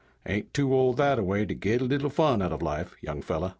Ain't 0.25 0.51
too 0.51 0.73
old 0.73 0.97
thataway 0.97 1.45
to 1.47 1.53
git 1.53 1.79
a 1.79 1.83
little 1.83 2.09
fun 2.09 2.41
out 2.41 2.51
of 2.51 2.63
life, 2.63 2.95
young 3.03 3.21
fella!" 3.21 3.49